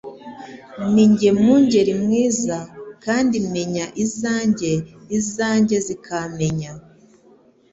[0.93, 2.57] "Ninjye mwungeri mwiza,
[3.03, 4.71] kandi menya izanjye,
[5.17, 6.71] izanjye zikamenya,